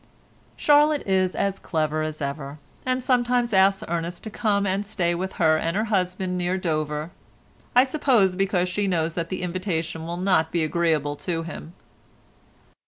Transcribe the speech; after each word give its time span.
Charlotte 0.57 1.05
is 1.05 1.35
as 1.35 1.59
clever 1.59 2.01
as 2.01 2.23
ever, 2.23 2.57
and 2.87 3.03
sometimes 3.03 3.53
asks 3.53 3.83
Ernest 3.87 4.23
to 4.23 4.31
come 4.31 4.65
and 4.65 4.83
stay 4.83 5.13
with 5.13 5.33
her 5.33 5.57
and 5.57 5.77
her 5.77 5.83
husband 5.83 6.39
near 6.39 6.57
Dover, 6.57 7.11
I 7.75 7.83
suppose 7.83 8.35
because 8.35 8.67
she 8.67 8.87
knows 8.87 9.13
that 9.13 9.29
the 9.29 9.43
invitation 9.43 10.07
will 10.07 10.17
not 10.17 10.51
be 10.51 10.63
agreeable 10.63 11.15
to 11.17 11.43
him. 11.43 11.73